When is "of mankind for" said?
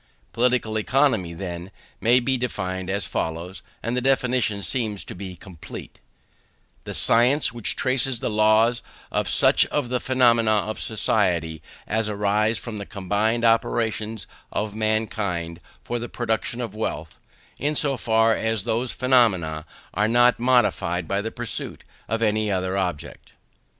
14.51-15.99